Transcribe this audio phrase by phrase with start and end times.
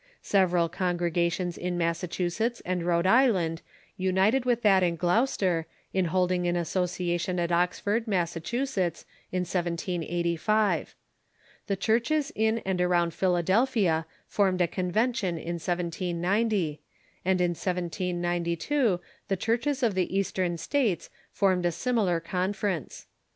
[0.23, 3.61] Several congregations in Massachusetts and Rhode Island
[3.97, 10.95] united with that in Gloucester in holding an associa tion at Oxford, Massachusetts, in 1785.
[11.67, 16.81] The churches in and around Philadeli)hia formed a convention in 1790,
[17.23, 18.99] and in 1792
[19.29, 23.05] tlie churches of the Eastern States formed a similar confer ence.